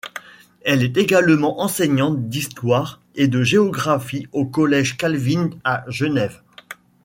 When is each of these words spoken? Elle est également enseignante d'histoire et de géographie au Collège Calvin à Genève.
Elle 0.63 0.81
est 0.81 0.97
également 0.97 1.61
enseignante 1.61 2.27
d'histoire 2.27 2.99
et 3.13 3.27
de 3.27 3.43
géographie 3.43 4.27
au 4.31 4.45
Collège 4.47 4.97
Calvin 4.97 5.51
à 5.63 5.83
Genève. 5.89 6.41